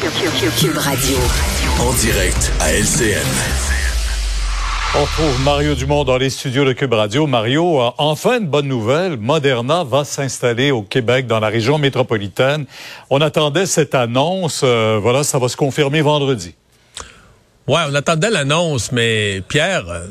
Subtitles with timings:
[0.00, 1.18] Cube Radio.
[1.80, 3.18] En direct à LCN.
[4.94, 7.26] On retrouve Mario Dumont dans les studios de Cube Radio.
[7.26, 9.16] Mario, euh, enfin une bonne nouvelle.
[9.16, 12.66] Moderna va s'installer au Québec, dans la région métropolitaine.
[13.10, 14.60] On attendait cette annonce.
[14.62, 16.54] euh, voilà, ça va se confirmer vendredi.
[17.66, 20.06] Ouais, on attendait l'annonce, mais Pierre, euh,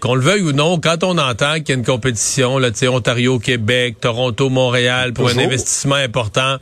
[0.00, 2.80] qu'on le veuille ou non, quand on entend qu'il y a une compétition, là, tu
[2.80, 6.58] sais, Ontario, Québec, Toronto, Montréal, pour un investissement important,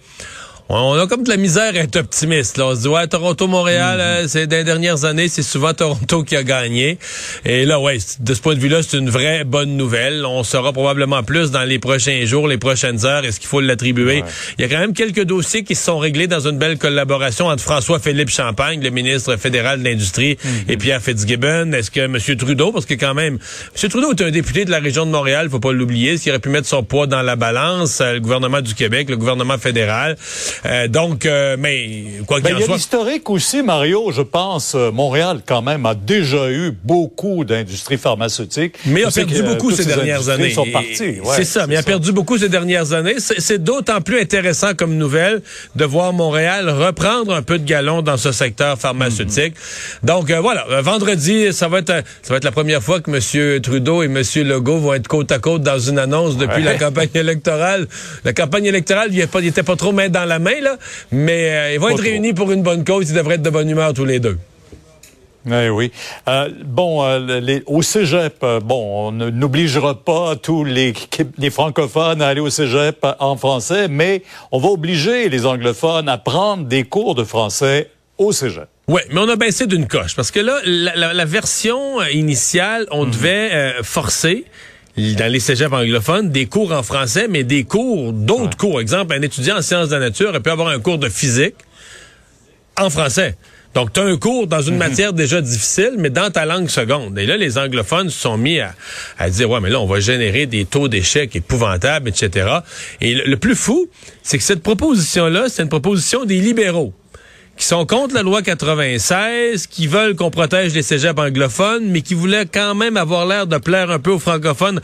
[0.73, 2.57] on a comme de la misère à être optimiste.
[2.57, 2.67] Là.
[2.67, 4.03] On se dit, ouais, Toronto-Montréal, Mhm.
[4.05, 6.99] euh, c'est dans les dernières années, c'est souvent Toronto qui a gagné.
[7.45, 10.25] Et là, ouais, de ce point de vue-là, c'est une vraie bonne nouvelle.
[10.25, 13.25] On saura probablement plus dans les prochains jours, les prochaines heures.
[13.25, 14.23] Est-ce qu'il faut l'attribuer?
[14.59, 17.47] Il y a quand même quelques dossiers qui se sont réglés dans une belle collaboration
[17.47, 20.51] entre François-Philippe Champagne, le ministre fédéral de l'Industrie, Mhm.
[20.69, 21.73] et Pierre Fitzgibbon.
[21.73, 22.17] Est-ce que M.
[22.39, 23.39] Trudeau, parce que quand même,
[23.83, 23.89] M.
[23.91, 26.48] Trudeau est un député de la région de Montréal, faut pas l'oublier, s'il aurait pu
[26.48, 30.17] mettre son poids dans la balance, euh, le gouvernement du Québec, le gouvernement fédéral.
[30.66, 32.75] Euh, donc, euh, mais quoi Ben, qu'il il y en a soit...
[32.77, 34.12] l'historique aussi, Mario.
[34.12, 38.77] Je pense, euh, Montréal, quand même, a déjà eu beaucoup d'industries pharmaceutiques.
[38.86, 40.51] Mais il a perdu beaucoup ces dernières années.
[40.51, 40.62] sont.
[40.62, 40.96] Ouais,
[41.36, 43.17] c'est ça, mais il a perdu beaucoup ces dernières années.
[43.18, 45.42] C'est d'autant plus intéressant comme nouvelle
[45.77, 49.55] de voir Montréal reprendre un peu de galon dans ce secteur pharmaceutique.
[49.55, 50.06] Mm-hmm.
[50.06, 53.01] Donc euh, voilà, euh, vendredi, ça va être euh, ça va être la première fois
[53.01, 53.61] que M.
[53.61, 54.23] Trudeau et M.
[54.46, 56.73] Legault vont être côte à côte dans une annonce depuis Ouais.
[56.73, 57.86] la campagne électorale.
[58.24, 60.77] La campagne électorale, il n'était pas, trop main dans la main là,
[61.12, 62.08] mais euh, ils vont Pas être trop.
[62.11, 63.11] réunis pour une bonne cause.
[63.11, 64.38] Ils devraient être de bonne humeur tous les deux.
[65.46, 65.90] Oui, oui.
[66.28, 70.92] Euh, bon, euh, les- au cégep, euh, bon, on n'obligera pas tous les,
[71.38, 74.22] les francophones à aller au cégep en français, mais
[74.52, 77.88] on va obliger les anglophones à prendre des cours de français
[78.18, 78.67] au cégep.
[78.86, 82.86] Oui, mais on a baissé d'une coche parce que là, la, la- la version initiale,
[82.90, 84.44] on devait euh, forcer
[85.16, 88.80] dans les cégeps anglophones des cours en français, mais des cours, d'autres cours.
[88.80, 91.55] Exemple, un étudiant en sciences de la nature peut avoir un cours de physique
[92.78, 93.36] en français.
[93.74, 97.16] Donc, tu as un cours dans une matière déjà difficile, mais dans ta langue seconde.
[97.18, 98.74] Et là, les anglophones se sont mis à,
[99.16, 102.48] à dire, ouais, mais là, on va générer des taux d'échec épouvantables, etc.
[103.00, 103.88] Et le, le plus fou,
[104.24, 106.92] c'est que cette proposition-là, c'est une proposition des libéraux
[107.61, 112.15] qui sont contre la loi 96, qui veulent qu'on protège les cégeps anglophones, mais qui
[112.15, 114.81] voulaient quand même avoir l'air de plaire un peu aux francophones.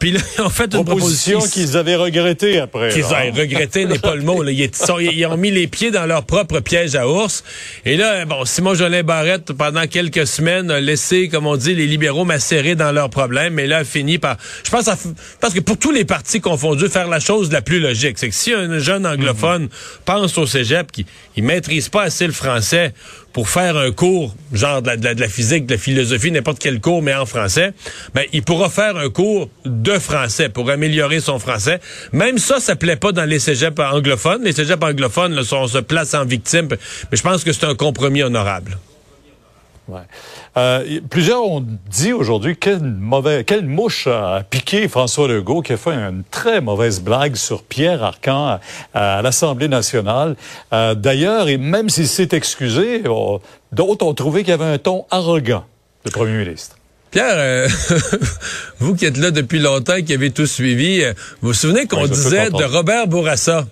[0.00, 2.88] Puis là, ont fait une Proposition proposition qu'ils avaient regrettée après.
[2.90, 3.26] qu'ils là.
[3.26, 4.42] ont regretté n'est pas le mot.
[4.42, 4.50] Là.
[4.50, 7.44] Ils, sont- ils ont mis les pieds dans leur propre piège à ours.
[7.84, 11.86] Et là, bon, Simon Jolin Barrette, pendant quelques semaines, a laissé, comme on dit, les
[11.86, 13.54] libéraux macérer dans leurs problèmes.
[13.54, 14.36] Mais là, a fini par...
[14.64, 14.96] Je pense, à-
[15.40, 18.34] parce que pour tous les partis confondus, faire la chose la plus logique, c'est que
[18.34, 19.68] si un jeune anglophone
[20.06, 21.04] pense au cégep, qui
[21.36, 22.94] ne maîtrise pas assez le français
[23.32, 26.58] pour faire un cours, genre de la, de de la physique, de la philosophie, n'importe
[26.58, 27.72] quel cours, mais en français,
[28.14, 31.80] ben, il pourra faire un cours de français pour améliorer son français.
[32.12, 34.42] Même ça, ça plaît pas dans les cégeps anglophones.
[34.42, 37.64] Les cégeps anglophones, là, sont- on se place en victime, mais je pense que c'est
[37.66, 38.78] un compromis honorable.
[39.90, 40.00] Ouais.
[40.56, 45.76] Euh, plusieurs ont dit aujourd'hui quelle, mauvaise, quelle mouche a piqué François Legault qui a
[45.76, 48.58] fait une très mauvaise blague sur Pierre Arcan
[48.94, 50.36] à, à l'Assemblée nationale.
[50.72, 53.40] Euh, D'ailleurs, et même s'il s'est excusé, on-
[53.72, 55.64] d'autres ont trouvé qu'il y avait un ton arrogant,
[56.04, 56.76] le premier ministre.
[57.10, 57.68] Pierre, euh,
[58.78, 61.02] vous qui êtes là depuis longtemps, qui avez tout suivi,
[61.40, 62.64] vous vous souvenez qu'on disait de.
[62.64, 63.66] Robert Bourassa?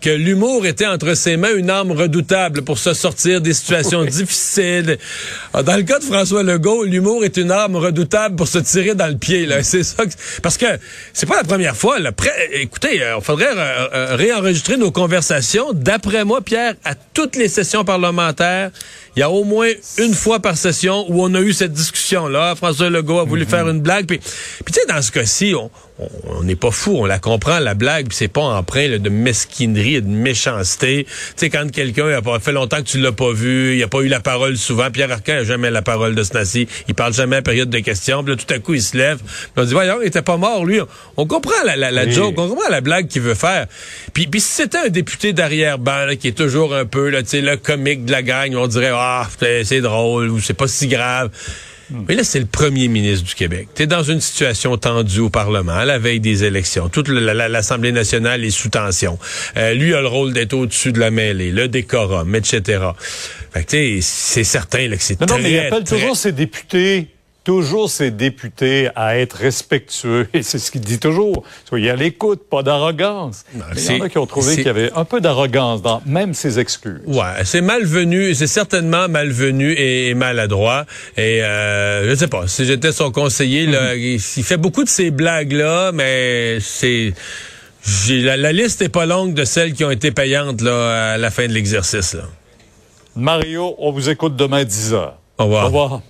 [0.00, 4.98] Que l'humour était entre ses mains une arme redoutable pour se sortir des situations difficiles.
[5.54, 8.94] Ah, Dans le cas de François Legault, l'humour est une arme redoutable pour se tirer
[8.94, 9.46] dans le pied.
[9.46, 9.62] Là.
[9.62, 10.04] C'est ça.
[10.04, 10.12] que-
[10.42, 10.66] parce que
[11.12, 11.98] c'est pas la première fois.
[11.98, 12.10] Là.
[12.52, 15.72] Écoutez, il faudrait euh, euh, réenregistrer nos conversations.
[15.72, 18.70] D'après moi, Pierre, à toutes les sessions parlementaires,
[19.16, 22.54] il y a au moins une fois par session où on a eu cette discussion-là.
[22.54, 24.06] François Legault a voulu faire une blague.
[24.06, 27.58] Puis, puis tu sais, dans ce cas-ci, on, on n'est pas fou, on la comprend
[27.58, 31.04] la blague, c'est pas empreint là, de mesquinerie et de méchanceté.
[31.06, 33.88] Tu sais quand quelqu'un a pas fait longtemps que tu l'as pas vu, il a
[33.88, 37.14] pas eu la parole souvent, Pierre Arcan a jamais la parole de Snassi, il parle
[37.14, 39.64] jamais à période de questions, puis là tout à coup il se lève, puis on
[39.64, 40.80] dit voyons, il était pas mort lui.
[41.16, 43.66] On comprend la, la, la joke, on comprend la blague qu'il veut faire.
[44.12, 47.40] Puis, puis si c'était un député d'arrière-ban qui est toujours un peu là, tu sais
[47.40, 51.30] le comique de la gang, on dirait ah c'est drôle ou c'est pas si grave.
[51.90, 53.68] Mais là, c'est le premier ministre du Québec.
[53.74, 56.88] Tu es dans une situation tendue au Parlement, à la veille des élections.
[56.88, 59.18] Toute l'Assemblée nationale est sous tension.
[59.56, 62.80] Euh, lui a le rôle d'être au-dessus de la mêlée, le décorum, etc.
[63.52, 65.26] Fait que, c'est certain là, que c'est très...
[65.26, 67.08] Non, mais il appelle toujours ses députés
[67.46, 70.26] toujours ses députés à être respectueux.
[70.34, 71.44] Et c'est ce qu'il dit toujours.
[71.64, 73.44] Soyez à l'écoute, pas d'arrogance.
[73.54, 76.34] Il y en a qui ont trouvé qu'il y avait un peu d'arrogance dans même
[76.34, 77.02] ses excuses.
[77.06, 80.86] Ouais, c'est malvenu, c'est certainement malvenu et, maladroit.
[81.16, 84.38] Et euh, je sais pas, si j'étais son conseiller, là, mm-hmm.
[84.38, 87.14] il, fait beaucoup de ces blagues-là, mais c'est...
[88.08, 91.30] La, la, liste est pas longue de celles qui ont été payantes là, à la
[91.30, 92.16] fin de l'exercice.
[93.14, 95.10] Mario, on vous écoute demain 10 h.
[95.38, 95.62] Au revoir.
[95.62, 96.00] Au revoir.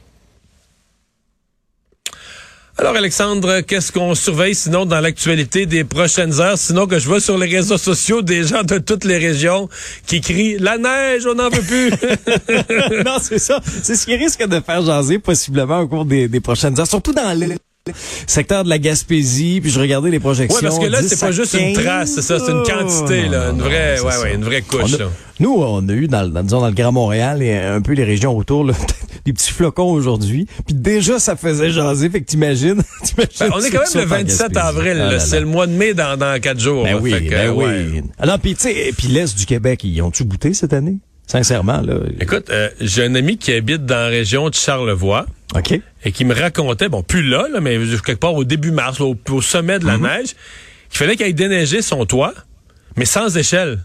[2.78, 7.20] Alors Alexandre, qu'est-ce qu'on surveille sinon dans l'actualité des prochaines heures, sinon que je vois
[7.20, 9.70] sur les réseaux sociaux des gens de toutes les régions
[10.06, 11.90] qui crient la neige, on n'en veut plus.
[13.04, 13.60] non, c'est ça.
[13.82, 17.14] C'est ce qui risque de faire jaser possiblement au cours des, des prochaines heures, surtout
[17.14, 17.54] dans le
[18.26, 20.56] secteur de la Gaspésie, puis je regardais les projections.
[20.56, 23.52] Ouais, parce que là, c'est pas juste une trace, c'est ça, c'est une quantité, là,
[23.52, 24.96] une vraie, ouais, ouais, une vraie couche.
[25.40, 28.36] nous, on a eu dans, dans, dans le Grand Montréal et un peu les régions
[28.36, 28.74] autour, là,
[29.26, 30.46] des petits flocons aujourd'hui.
[30.64, 32.82] Puis déjà, ça faisait jaser, fait que t'imagines.
[33.16, 36.18] Ben, on est quand même le 27 avril, ah c'est le mois de mai dans,
[36.18, 36.84] dans quatre jours.
[36.84, 38.02] Ben oui, ben oui.
[38.18, 40.98] Alors, puis tu sais, puis l'Est du Québec, ils ont-tu goûté cette année?
[41.26, 41.94] Sincèrement, là.
[42.20, 45.26] Écoute, euh, j'ai un ami qui habite dans la région de Charlevoix.
[45.54, 45.80] OK.
[46.04, 49.16] Et qui me racontait, bon, plus là, là mais quelque part au début mars, au,
[49.40, 50.18] sommet de la mm-hmm.
[50.18, 50.28] neige,
[50.90, 52.34] qu'il fallait qu'il aille déneiger son toit,
[52.96, 53.80] mais sans échelle.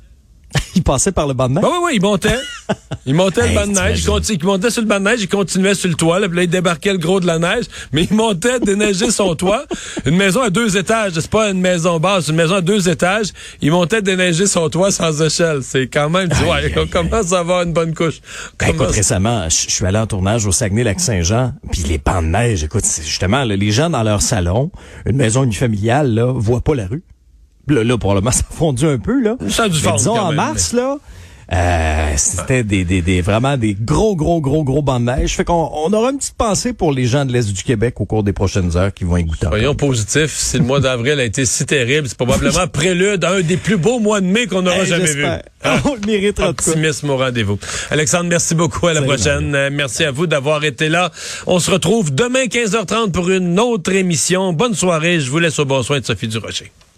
[0.75, 1.63] il passait par le banc de neige?
[1.63, 2.37] oui, oui, il montait.
[3.05, 4.03] Il montait le banc de neige.
[4.29, 6.19] Il, montait sur le banc de neige, il continuait sur le toit.
[6.19, 7.65] Là, puis là, il débarquait le gros de la neige.
[7.91, 9.65] Mais il montait, déneiger son toit.
[10.05, 11.13] Une maison à deux étages.
[11.15, 13.27] C'est pas une maison basse, c'est une maison à deux étages.
[13.61, 15.63] Il montait déneiger son toit sans échelle.
[15.63, 18.21] C'est quand même, tu vois, on commence à avoir une bonne couche.
[18.59, 21.53] Ben, écoute, récemment, je suis allé en tournage au Saguenay-Lac-Saint-Jean.
[21.71, 24.71] Puis les bancs de neige, écoute, justement, les gens dans leur salon,
[25.05, 27.03] une maison unifamiliale, là, voient pas la rue.
[27.67, 29.35] Là, là, probablement, ça a fondu un peu, là.
[29.49, 30.97] Ça a du fond, Disons, en mars, là,
[31.53, 35.35] euh, c'était des, des, des, vraiment des gros, gros, gros, gros bancs de neige.
[35.35, 38.05] Fait qu'on on aura une petite pensée pour les gens de l'Est du Québec au
[38.05, 39.47] cours des prochaines heures qui vont y goûter.
[39.47, 40.33] Soyons positifs.
[40.33, 43.75] Si le mois d'avril a été si terrible, c'est probablement prélude à un des plus
[43.75, 45.25] beaux mois de mai qu'on aura jamais vu.
[45.85, 47.59] On le mérite Optimisme au rendez-vous.
[47.89, 48.87] Alexandre, merci beaucoup.
[48.87, 49.53] À la prochaine.
[49.53, 51.11] Euh, merci à vous d'avoir été là.
[51.47, 54.53] On se retrouve demain 15h30 pour une autre émission.
[54.53, 55.19] Bonne soirée.
[55.19, 56.71] Je vous laisse au bon soin de Sophie Durocher.